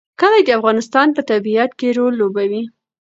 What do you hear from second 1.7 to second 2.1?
کې